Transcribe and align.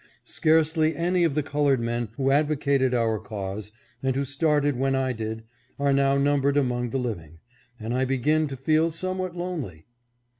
Scarcely 0.25 0.95
any 0.95 1.23
of 1.23 1.35
the 1.35 1.43
colored 1.43 1.79
men 1.79 2.09
who 2.17 2.31
advo 2.31 2.55
cated 2.57 2.95
our 2.95 3.19
cause, 3.19 3.71
and 4.01 4.15
who 4.15 4.25
started 4.25 4.75
when 4.75 4.95
I 4.95 5.13
did, 5.13 5.43
are 5.77 5.93
now 5.93 6.17
numbered 6.17 6.57
among 6.57 6.89
the 6.89 6.97
living, 6.97 7.37
and 7.79 7.93
I 7.93 8.05
begin 8.05 8.47
to 8.47 8.57
feel 8.57 8.89
somewhat 8.89 9.35
lonely. 9.35 9.85